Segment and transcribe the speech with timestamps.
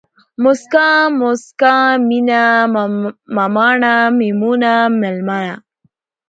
[0.43, 0.87] موسکا،
[1.19, 1.75] مُسکا،
[2.07, 2.43] مينه،
[3.35, 5.55] مماڼه، ميمونه، ململه